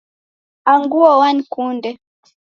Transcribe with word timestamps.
Anguo 0.71 1.09
wankunde. 1.21 1.89